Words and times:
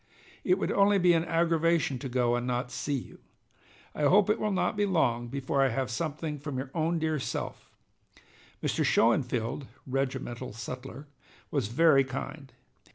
It 0.43 0.57
would 0.57 0.71
only 0.71 0.97
be 0.97 1.13
an 1.13 1.25
aggravation 1.25 1.99
to 1.99 2.09
go 2.09 2.35
and 2.35 2.47
not 2.47 2.71
see 2.71 2.95
you. 2.97 3.19
I 3.93 4.05
hope 4.05 4.31
it 4.31 4.39
will 4.39 4.51
not 4.51 4.75
be 4.75 4.87
long 4.87 5.27
before 5.27 5.61
I 5.61 5.69
have 5.69 5.91
something 5.91 6.39
from 6.39 6.57
your 6.57 6.71
own 6.73 6.97
dear 6.97 7.19
self. 7.19 7.69
Mr. 8.63 8.83
Schoenfield 8.83 9.67
[regimental 9.85 10.53
sutler] 10.53 11.05
was 11.51 11.67
very 11.67 12.03
kind. 12.03 12.51